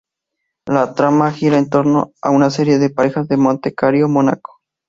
La 0.65 0.95
trama 0.95 1.29
gira 1.31 1.59
en 1.59 1.69
torno 1.69 2.11
a 2.23 2.31
una 2.31 2.49
serie 2.49 2.79
de 2.79 2.89
parejas 2.89 3.29
en 3.29 3.39
Monte 3.39 3.75
Carlo, 3.75 4.09
Mónaco. 4.09 4.59